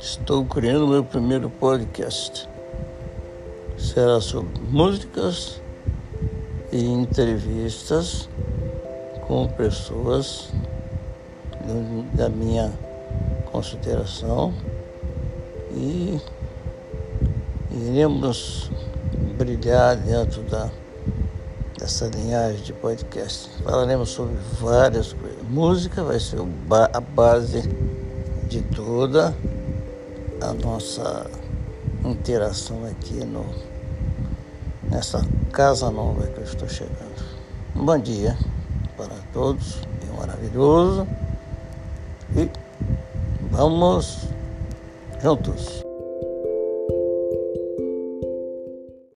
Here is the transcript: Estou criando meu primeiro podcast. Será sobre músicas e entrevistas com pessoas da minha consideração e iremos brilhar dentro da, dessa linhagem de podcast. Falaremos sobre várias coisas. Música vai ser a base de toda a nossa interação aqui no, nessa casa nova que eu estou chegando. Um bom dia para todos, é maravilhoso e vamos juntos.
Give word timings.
Estou 0.00 0.46
criando 0.46 0.88
meu 0.88 1.04
primeiro 1.04 1.50
podcast. 1.50 2.48
Será 3.76 4.18
sobre 4.18 4.58
músicas 4.70 5.60
e 6.72 6.82
entrevistas 6.82 8.26
com 9.26 9.46
pessoas 9.48 10.48
da 12.14 12.30
minha 12.30 12.72
consideração 13.52 14.54
e 15.70 16.18
iremos 17.70 18.70
brilhar 19.36 19.96
dentro 19.98 20.40
da, 20.44 20.70
dessa 21.78 22.06
linhagem 22.06 22.62
de 22.62 22.72
podcast. 22.72 23.50
Falaremos 23.62 24.08
sobre 24.08 24.36
várias 24.58 25.12
coisas. 25.12 25.42
Música 25.50 26.02
vai 26.02 26.18
ser 26.18 26.38
a 26.90 27.00
base 27.00 27.68
de 28.48 28.62
toda 28.62 29.36
a 30.40 30.52
nossa 30.54 31.30
interação 32.04 32.84
aqui 32.86 33.24
no, 33.24 33.44
nessa 34.90 35.24
casa 35.52 35.90
nova 35.90 36.26
que 36.26 36.38
eu 36.38 36.44
estou 36.44 36.68
chegando. 36.68 37.24
Um 37.76 37.84
bom 37.84 37.98
dia 37.98 38.36
para 38.96 39.14
todos, 39.32 39.80
é 40.02 40.18
maravilhoso 40.18 41.06
e 42.36 42.48
vamos 43.50 44.28
juntos. 45.22 45.89